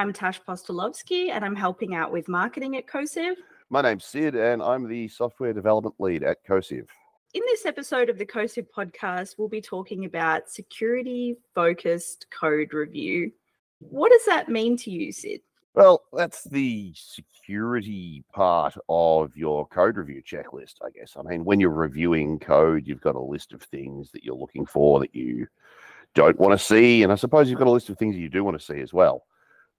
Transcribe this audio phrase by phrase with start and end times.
[0.00, 3.36] I'm Tash Postolovsky, and I'm helping out with marketing at Cosive.
[3.68, 6.88] My name's Sid, and I'm the software development lead at Cosive.
[7.34, 13.30] In this episode of the Cosive podcast, we'll be talking about security focused code review.
[13.80, 15.42] What does that mean to you, Sid?
[15.74, 21.14] Well, that's the security part of your code review checklist, I guess.
[21.18, 24.64] I mean, when you're reviewing code, you've got a list of things that you're looking
[24.64, 25.46] for that you
[26.14, 27.02] don't want to see.
[27.02, 28.94] And I suppose you've got a list of things you do want to see as
[28.94, 29.26] well.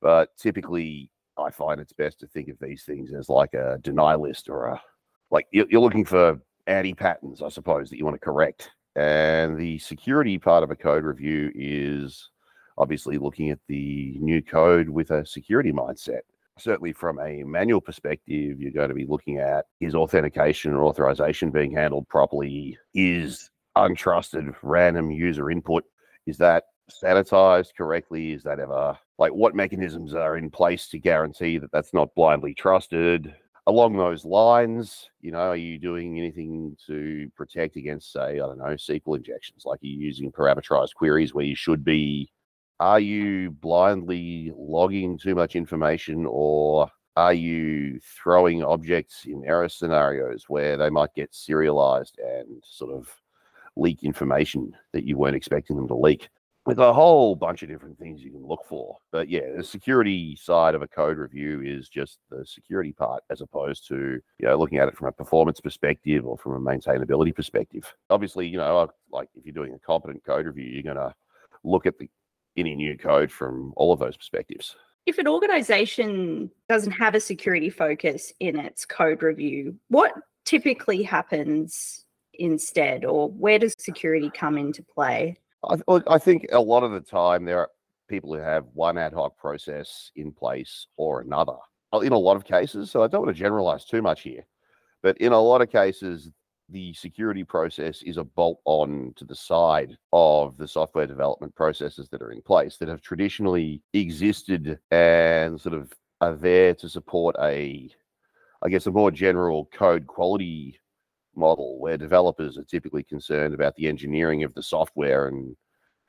[0.01, 4.15] But typically, I find it's best to think of these things as like a deny
[4.15, 4.81] list or a
[5.29, 8.71] like you're, looking for anti patterns, I suppose, that you want to correct.
[8.97, 12.29] And the security part of a code review is
[12.77, 16.21] obviously looking at the new code with a security mindset.
[16.59, 21.49] Certainly, from a manual perspective, you're going to be looking at is authentication or authorization
[21.49, 22.77] being handled properly?
[22.93, 25.85] Is untrusted random user input
[26.27, 28.33] is that sanitized correctly?
[28.33, 32.53] Is that ever like what mechanisms are in place to guarantee that that's not blindly
[32.53, 33.33] trusted?
[33.67, 38.57] Along those lines, you know, are you doing anything to protect against, say, I don't
[38.57, 39.63] know, SQL injections?
[39.65, 42.31] Like are you using parameterized queries where you should be?
[42.79, 50.45] Are you blindly logging too much information or are you throwing objects in error scenarios
[50.47, 53.07] where they might get serialized and sort of
[53.75, 56.29] leak information that you weren't expecting them to leak.
[56.67, 58.97] With a whole bunch of different things you can look for.
[59.11, 63.41] But yeah, the security side of a code review is just the security part as
[63.41, 67.33] opposed to, you know, looking at it from a performance perspective or from a maintainability
[67.35, 67.91] perspective.
[68.11, 71.15] Obviously, you know, like if you're doing a competent code review, you're going to
[71.63, 72.07] look at the
[72.57, 74.75] any new code from all of those perspectives.
[75.05, 80.13] If an organization doesn't have a security focus in its code review, what
[80.45, 85.37] typically happens instead, or where does security come into play?
[85.63, 87.69] I, I think a lot of the time there are
[88.07, 91.55] people who have one ad hoc process in place or another.
[91.93, 94.45] Uh, in a lot of cases, so I don't want to generalize too much here,
[95.03, 96.29] but in a lot of cases,
[96.69, 102.07] the security process is a bolt on to the side of the software development processes
[102.09, 105.91] that are in place that have traditionally existed and sort of
[106.21, 107.89] are there to support a,
[108.63, 110.79] I guess, a more general code quality
[111.35, 115.55] model where developers are typically concerned about the engineering of the software and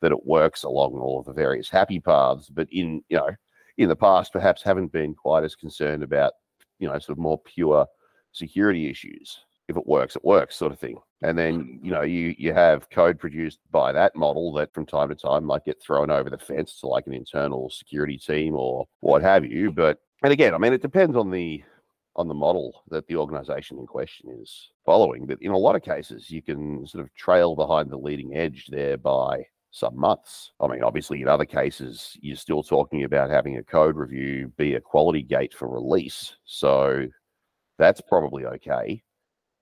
[0.00, 3.30] that it works along all of the various happy paths but in you know
[3.78, 6.32] in the past perhaps haven't been quite as concerned about
[6.78, 7.86] you know sort of more pure
[8.32, 9.38] security issues.
[9.68, 10.98] If it works it works sort of thing.
[11.22, 15.08] And then you know you you have code produced by that model that from time
[15.08, 18.86] to time might get thrown over the fence to like an internal security team or
[19.00, 21.62] what have you but and again i mean it depends on the
[22.16, 25.26] on the model that the organization in question is following.
[25.26, 28.66] But in a lot of cases, you can sort of trail behind the leading edge
[28.68, 30.52] there by some months.
[30.60, 34.74] I mean, obviously, in other cases, you're still talking about having a code review be
[34.74, 36.36] a quality gate for release.
[36.44, 37.06] So
[37.78, 39.02] that's probably okay.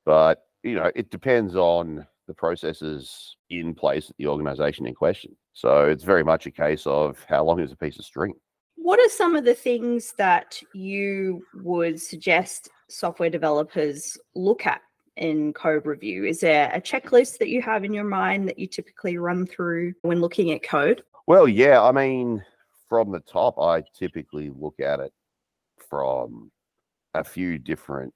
[0.05, 5.37] But, you know, it depends on the processes in place at the organization in question.
[5.53, 8.35] So it's very much a case of how long is a piece of string.
[8.83, 14.81] What are some of the things that you would suggest software developers look at
[15.17, 16.25] in code review?
[16.25, 19.93] Is there a checklist that you have in your mind that you typically run through
[20.01, 21.03] when looking at code?
[21.27, 21.83] Well, yeah.
[21.83, 22.43] I mean,
[22.89, 25.13] from the top, I typically look at it
[25.91, 26.51] from
[27.13, 28.15] a few different,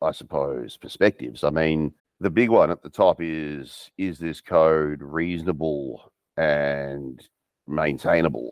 [0.00, 1.44] I suppose, perspectives.
[1.44, 7.22] I mean, the big one at the top is is this code reasonable and
[7.68, 8.50] maintainable?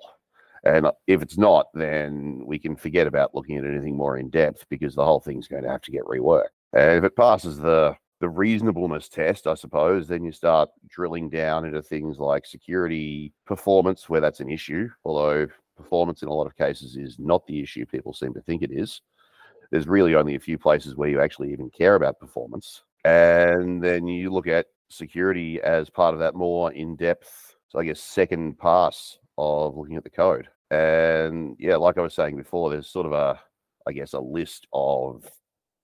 [0.64, 4.66] And if it's not, then we can forget about looking at anything more in depth
[4.68, 6.48] because the whole thing's going to have to get reworked.
[6.72, 11.64] And if it passes the the reasonableness test, I suppose, then you start drilling down
[11.64, 14.88] into things like security performance, where that's an issue.
[15.04, 15.46] Although
[15.76, 18.72] performance in a lot of cases is not the issue people seem to think it
[18.72, 19.00] is.
[19.70, 22.82] There's really only a few places where you actually even care about performance.
[23.04, 27.84] And then you look at security as part of that more in depth, so I
[27.84, 30.48] guess, second pass of looking at the code.
[30.70, 33.40] And yeah, like I was saying before, there's sort of a,
[33.86, 35.24] I guess, a list of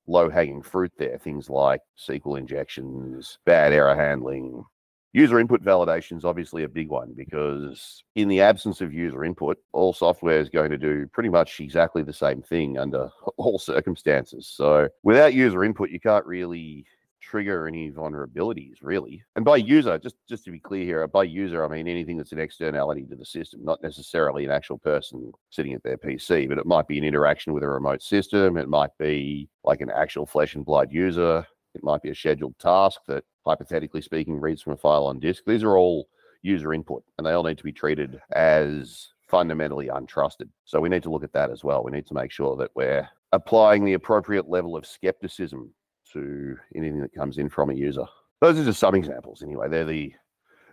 [0.06, 1.18] low hanging fruit there.
[1.18, 4.64] Things like SQL injections, bad error handling.
[5.12, 9.56] User input validation is obviously a big one because, in the absence of user input,
[9.72, 14.48] all software is going to do pretty much exactly the same thing under all circumstances.
[14.48, 16.84] So, without user input, you can't really
[17.24, 21.64] trigger any vulnerabilities really and by user just just to be clear here by user
[21.64, 25.72] i mean anything that's an externality to the system not necessarily an actual person sitting
[25.72, 28.90] at their pc but it might be an interaction with a remote system it might
[28.98, 31.44] be like an actual flesh and blood user
[31.74, 35.42] it might be a scheduled task that hypothetically speaking reads from a file on disk
[35.46, 36.06] these are all
[36.42, 40.48] user input and they all need to be treated as fundamentally untrusted.
[40.64, 41.82] So we need to look at that as well.
[41.82, 45.74] We need to make sure that we're applying the appropriate level of skepticism
[46.14, 48.04] to anything that comes in from a user.
[48.40, 49.68] Those are just some examples, anyway.
[49.68, 50.12] They're the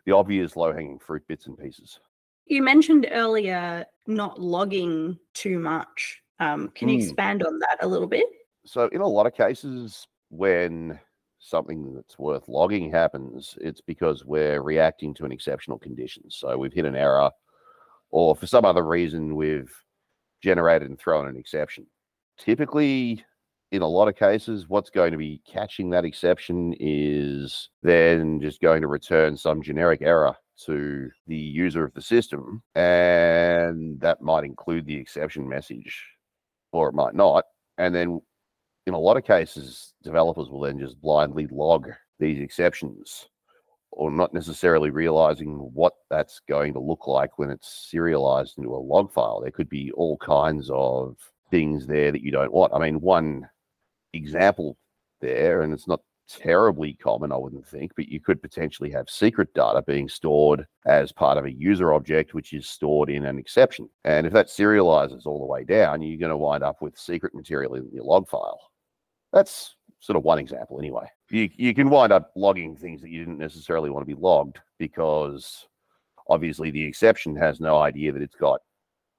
[0.05, 1.99] the obvious low hanging fruit bits and pieces.
[2.47, 6.21] You mentioned earlier not logging too much.
[6.39, 7.03] Um, can you Mm.
[7.03, 8.25] expand on that a little bit?
[8.65, 10.99] So, in a lot of cases, when
[11.39, 16.23] something that's worth logging happens, it's because we're reacting to an exceptional condition.
[16.29, 17.29] So, we've hit an error,
[18.09, 19.71] or for some other reason, we've
[20.41, 21.85] generated and thrown an exception.
[22.37, 23.23] Typically,
[23.71, 28.61] in a lot of cases, what's going to be catching that exception is then just
[28.61, 30.35] going to return some generic error
[30.65, 32.61] to the user of the system.
[32.75, 36.05] And that might include the exception message,
[36.73, 37.45] or it might not.
[37.77, 38.21] And then
[38.87, 41.89] in a lot of cases, developers will then just blindly log
[42.19, 43.29] these exceptions
[43.91, 48.77] or not necessarily realizing what that's going to look like when it's serialized into a
[48.77, 49.41] log file.
[49.41, 51.17] There could be all kinds of
[51.49, 52.73] things there that you don't want.
[52.73, 53.49] I mean, one
[54.13, 54.77] example
[55.19, 59.53] there, and it's not terribly common, I wouldn't think, but you could potentially have secret
[59.53, 63.89] data being stored as part of a user object, which is stored in an exception.
[64.05, 67.35] And if that serializes all the way down, you're going to wind up with secret
[67.35, 68.59] material in your log file.
[69.33, 71.05] That's sort of one example, anyway.
[71.29, 74.59] You, you can wind up logging things that you didn't necessarily want to be logged
[74.77, 75.67] because
[76.27, 78.61] obviously the exception has no idea that it's got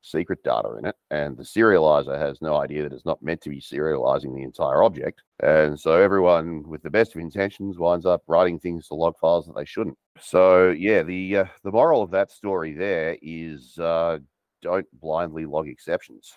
[0.03, 3.51] secret data in it, and the serializer has no idea that it's not meant to
[3.51, 5.23] be serializing the entire object.
[5.43, 9.47] And so everyone with the best of intentions winds up writing things to log files
[9.47, 9.97] that they shouldn't.
[10.21, 14.19] So yeah, the uh, the moral of that story there is uh,
[14.61, 16.33] don't blindly log exceptions.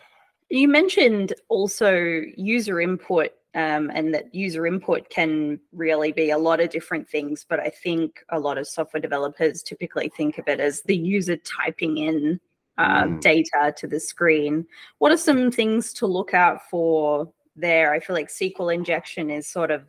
[0.50, 6.59] You mentioned also user input, um, and that user input can really be a lot
[6.59, 7.45] of different things.
[7.47, 11.38] But I think a lot of software developers typically think of it as the user
[11.38, 12.39] typing in
[12.77, 13.22] uh, Mm.
[13.22, 14.66] data to the screen.
[15.00, 17.94] What are some things to look out for there?
[17.94, 19.83] I feel like SQL injection is sort of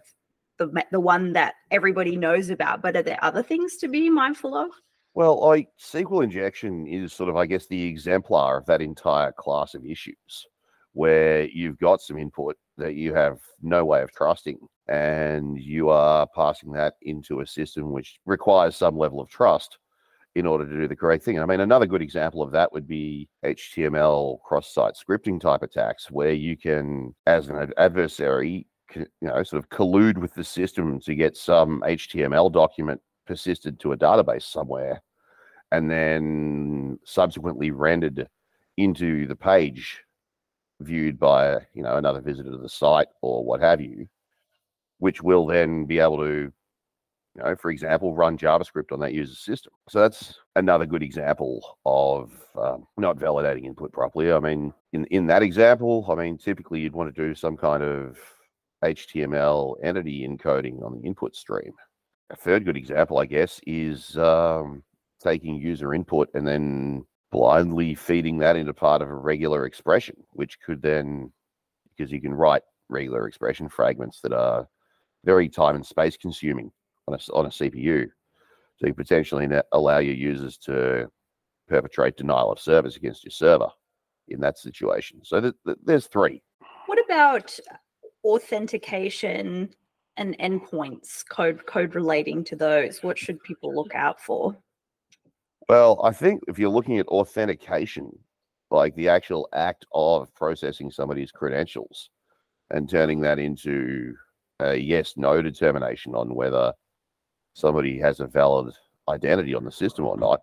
[0.58, 2.82] the the one that everybody knows about.
[2.82, 4.70] But are there other things to be mindful of?
[5.14, 9.74] Well, like SQL injection is sort of, I guess, the exemplar of that entire class
[9.74, 10.46] of issues
[10.92, 14.58] where you've got some input that you have no way of trusting
[14.88, 19.78] and you are passing that into a system which requires some level of trust
[20.36, 21.40] in order to do the correct thing.
[21.40, 26.34] I mean, another good example of that would be HTML cross-site scripting type attacks, where
[26.34, 31.38] you can, as an adversary, you know, sort of collude with the system to get
[31.38, 35.00] some HTML document persisted to a database somewhere,
[35.72, 38.28] and then subsequently rendered
[38.76, 40.02] into the page
[40.80, 44.06] viewed by you know another visitor to the site or what have you,
[44.98, 46.52] which will then be able to
[47.36, 49.72] you know, for example, run JavaScript on that user's system.
[49.88, 54.32] So that's another good example of um, not validating input properly.
[54.32, 57.82] I mean, in, in that example, I mean, typically you'd want to do some kind
[57.82, 58.18] of
[58.84, 61.72] HTML entity encoding on the input stream.
[62.30, 64.82] A third good example, I guess, is um,
[65.22, 70.58] taking user input and then blindly feeding that into part of a regular expression, which
[70.64, 71.30] could then,
[71.96, 74.66] because you can write regular expression fragments that are
[75.24, 76.70] very time and space consuming
[77.08, 78.06] on a, on a CPU.
[78.76, 81.08] So you potentially allow your users to
[81.68, 83.68] perpetrate denial of service against your server
[84.28, 85.20] in that situation.
[85.24, 86.42] So th- th- there's three.
[86.86, 87.58] What about
[88.24, 89.70] authentication
[90.16, 93.02] and endpoints, code code relating to those?
[93.02, 94.56] What should people look out for?
[95.68, 98.10] Well, I think if you're looking at authentication,
[98.70, 102.10] like the actual act of processing somebody's credentials
[102.70, 104.14] and turning that into
[104.60, 106.72] a yes no determination on whether
[107.56, 108.74] somebody has a valid
[109.08, 110.42] identity on the system or not,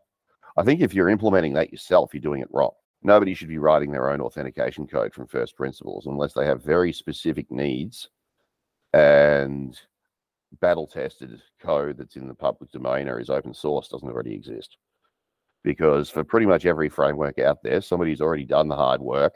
[0.58, 2.72] I think if you're implementing that yourself, you're doing it wrong.
[3.03, 6.91] Nobody should be writing their own authentication code from first principles unless they have very
[6.91, 8.10] specific needs
[8.93, 9.79] and
[10.60, 14.77] battle tested code that's in the public domain or is open source doesn't already exist
[15.63, 19.36] because for pretty much every framework out there, somebody's already done the hard work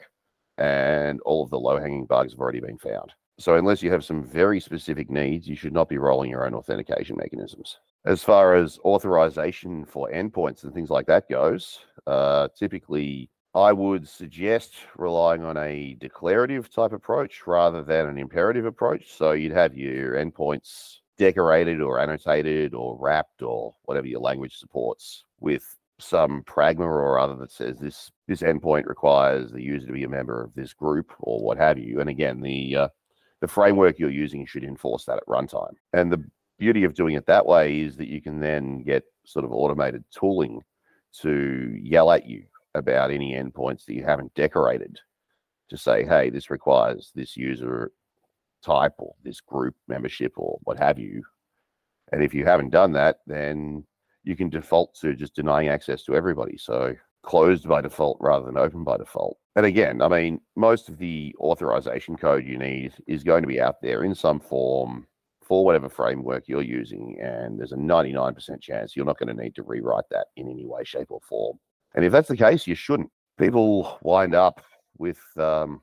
[0.56, 3.12] and all of the low hanging bugs have already been found.
[3.40, 6.54] So, unless you have some very specific needs, you should not be rolling your own
[6.54, 7.78] authentication mechanisms.
[8.04, 14.08] As far as authorization for endpoints and things like that goes, uh, typically I would
[14.08, 19.12] suggest relying on a declarative type approach rather than an imperative approach.
[19.16, 25.24] So, you'd have your endpoints decorated or annotated or wrapped or whatever your language supports
[25.38, 30.04] with some pragma or other that says this this endpoint requires the user to be
[30.04, 32.00] a member of this group or what have you.
[32.00, 32.88] And again, the uh,
[33.40, 35.74] the framework you're using should enforce that at runtime.
[35.92, 36.22] And the
[36.58, 40.04] beauty of doing it that way is that you can then get sort of automated
[40.10, 40.62] tooling
[41.20, 44.98] to yell at you about any endpoints that you haven't decorated
[45.68, 47.92] to say, hey, this requires this user
[48.62, 51.22] type or this group membership or what have you.
[52.12, 53.84] And if you haven't done that, then
[54.24, 56.56] you can default to just denying access to everybody.
[56.56, 56.94] So
[57.28, 59.36] closed by default rather than open by default.
[59.54, 63.60] And again, I mean, most of the authorization code you need is going to be
[63.60, 65.06] out there in some form
[65.42, 67.18] for whatever framework you're using.
[67.20, 70.64] And there's a 99% chance you're not going to need to rewrite that in any
[70.64, 71.58] way, shape, or form.
[71.94, 73.10] And if that's the case, you shouldn't.
[73.36, 74.62] People wind up
[74.96, 75.82] with um,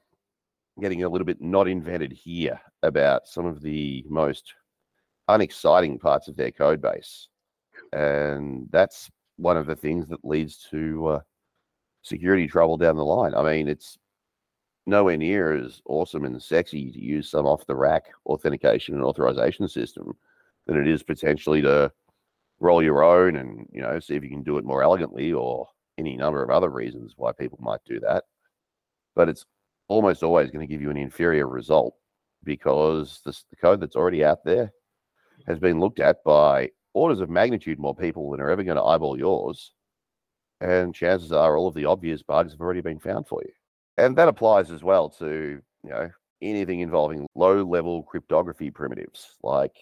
[0.81, 4.51] getting a little bit not invented here about some of the most
[5.27, 7.27] unexciting parts of their code base.
[7.93, 11.19] And that's one of the things that leads to uh,
[12.05, 13.33] security trouble down the line.
[13.33, 13.97] I mean, it's
[14.85, 19.67] nowhere near as awesome and sexy to use some off the rack authentication and authorization
[19.67, 20.15] system
[20.67, 21.91] than it is potentially to
[22.59, 25.67] roll your own and you know see if you can do it more elegantly or
[25.97, 28.23] any number of other reasons why people might do that
[29.15, 29.45] but it's
[29.87, 31.95] almost always going to give you an inferior result
[32.43, 34.71] because the code that's already out there
[35.47, 38.83] has been looked at by orders of magnitude more people than are ever going to
[38.83, 39.73] eyeball yours
[40.61, 43.51] and chances are all of the obvious bugs have already been found for you.
[43.97, 46.09] And that applies as well to you know
[46.41, 49.35] anything involving low level cryptography primitives.
[49.43, 49.75] Like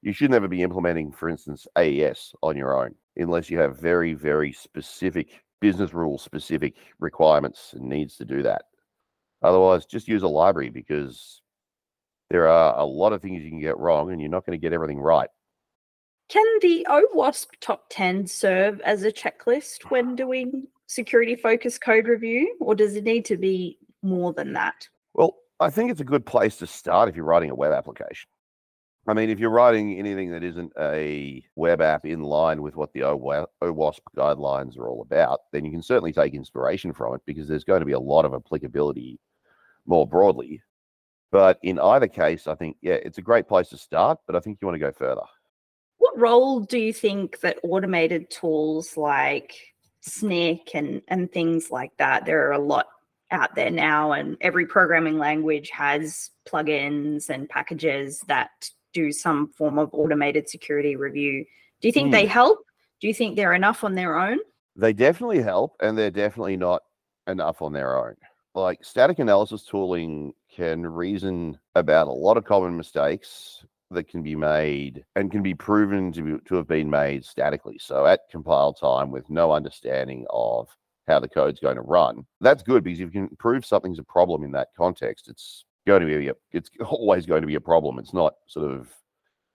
[0.00, 4.14] you should never be implementing for instance aes on your own unless you have very
[4.14, 8.62] very specific business rule specific requirements and needs to do that.
[9.42, 11.42] Otherwise just use a library because
[12.30, 14.62] there are a lot of things you can get wrong and you're not going to
[14.62, 15.28] get everything right
[16.32, 22.56] can the OWASP top 10 serve as a checklist when doing security focused code review,
[22.58, 24.88] or does it need to be more than that?
[25.12, 28.30] Well, I think it's a good place to start if you're writing a web application.
[29.06, 32.94] I mean, if you're writing anything that isn't a web app in line with what
[32.94, 37.46] the OWASP guidelines are all about, then you can certainly take inspiration from it because
[37.46, 39.20] there's going to be a lot of applicability
[39.84, 40.62] more broadly.
[41.30, 44.40] But in either case, I think, yeah, it's a great place to start, but I
[44.40, 45.22] think you want to go further.
[46.02, 49.54] What role do you think that automated tools like
[50.02, 52.26] Snyk and and things like that.
[52.26, 52.86] There are a lot
[53.30, 58.50] out there now, and every programming language has plugins and packages that
[58.92, 61.44] do some form of automated security review.
[61.80, 62.12] Do you think mm.
[62.12, 62.32] they hmm.
[62.32, 62.58] help?
[63.00, 64.38] Do you think they're enough on their own?
[64.76, 66.82] They definitely help, and they're definitely not
[67.26, 68.16] enough on their own.
[68.54, 74.34] Like static analysis tooling can reason about a lot of common mistakes that can be
[74.34, 77.78] made and can be proven to, be, to have been made statically.
[77.78, 80.68] So at compile time with no understanding of
[81.06, 84.04] how the code's going to run, that's good because if you can prove something's a
[84.04, 87.60] problem in that context, it's going to be a, it's always going to be a
[87.60, 87.98] problem.
[87.98, 88.88] It's not sort of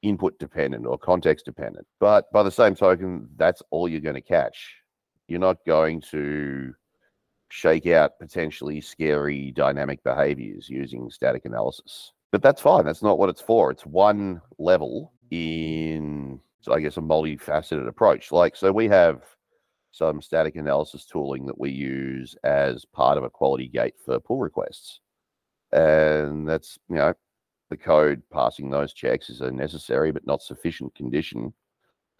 [0.01, 1.87] input dependent or context dependent.
[1.99, 4.75] But by the same token, that's all you're going to catch.
[5.27, 6.73] You're not going to
[7.49, 12.85] shake out potentially scary dynamic behaviors using static analysis but that's fine.
[12.85, 13.71] That's not what it's for.
[13.71, 18.31] It's one level in, so I guess, a multifaceted approach.
[18.31, 19.23] Like, so we have
[19.91, 24.39] some static analysis tooling that we use as part of a quality gate for pull
[24.39, 24.99] requests.
[25.71, 27.13] And that's, you know,
[27.69, 31.53] the code passing those checks is a necessary but not sufficient condition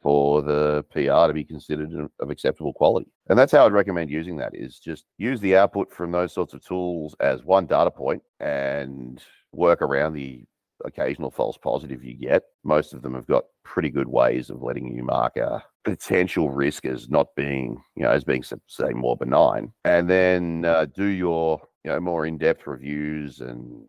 [0.02, 3.12] for the PR to be considered of acceptable quality.
[3.30, 6.54] And that's how I'd recommend using that is just use the output from those sorts
[6.54, 10.46] of tools as one data point and work around the
[10.86, 12.44] occasional false positive you get.
[12.64, 16.86] Most of them have got pretty good ways of letting you mark a potential risk
[16.86, 21.62] as not being, you know, as being say more benign, and then uh, do your,
[21.84, 23.88] you know, more in-depth reviews and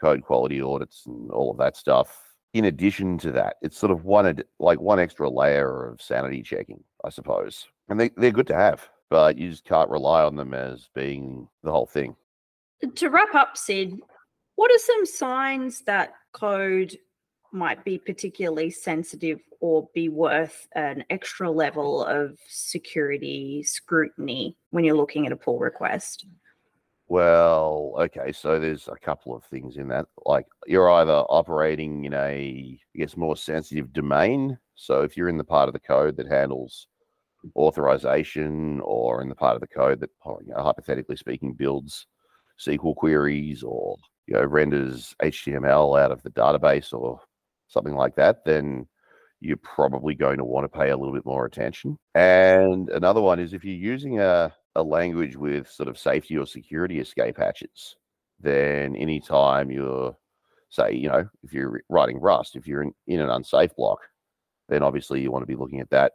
[0.00, 2.29] code quality audits and all of that stuff.
[2.52, 6.82] In addition to that, it's sort of one like one extra layer of sanity checking,
[7.04, 10.52] I suppose, and they they're good to have, but you just can't rely on them
[10.52, 12.16] as being the whole thing.
[12.96, 13.94] To wrap up, Sid,
[14.56, 16.96] what are some signs that code
[17.52, 24.96] might be particularly sensitive or be worth an extra level of security scrutiny when you're
[24.96, 26.26] looking at a pull request?
[27.10, 30.06] Well, okay, so there's a couple of things in that.
[30.26, 34.56] Like you're either operating in a, I guess, more sensitive domain.
[34.76, 36.86] So if you're in the part of the code that handles
[37.56, 40.10] authorization, or in the part of the code that,
[40.42, 42.06] you know, hypothetically speaking, builds
[42.60, 47.20] SQL queries or you know, renders HTML out of the database or
[47.68, 48.86] something like that, then
[49.40, 51.98] you're probably going to want to pay a little bit more attention.
[52.14, 56.46] And another one is if you're using a, a language with sort of safety or
[56.46, 57.96] security escape hatches,
[58.38, 60.16] then anytime you're,
[60.70, 63.98] say, you know, if you're writing Rust, if you're in, in an unsafe block,
[64.68, 66.12] then obviously you want to be looking at that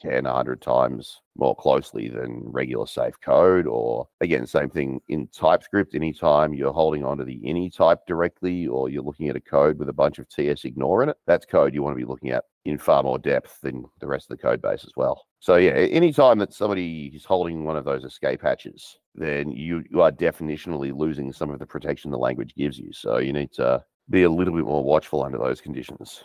[0.00, 3.66] 10, 100 times more closely than regular safe code.
[3.66, 5.94] Or again, same thing in TypeScript.
[5.94, 9.88] Anytime you're holding onto the any type directly, or you're looking at a code with
[9.88, 12.44] a bunch of TS ignore in it, that's code you want to be looking at
[12.64, 15.24] in far more depth than the rest of the code base as well.
[15.38, 20.02] So yeah, anytime that somebody is holding one of those escape hatches, then you, you
[20.02, 22.92] are definitionally losing some of the protection the language gives you.
[22.92, 26.24] So you need to be a little bit more watchful under those conditions.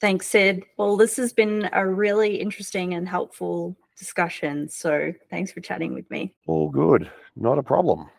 [0.00, 0.64] Thanks, Sid.
[0.76, 4.68] Well, this has been a really interesting and helpful discussion.
[4.68, 6.34] So thanks for chatting with me.
[6.46, 7.10] All good.
[7.34, 8.10] Not a problem.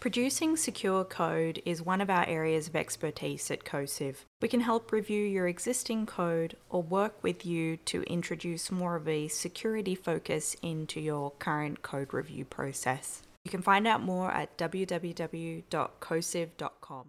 [0.00, 4.26] Producing secure code is one of our areas of expertise at Cosive.
[4.40, 9.06] We can help review your existing code or work with you to introduce more of
[9.06, 13.22] a security focus into your current code review process.
[13.44, 17.06] You can find out more at www.cosive.com.